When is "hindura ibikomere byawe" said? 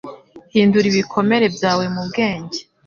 0.53-1.85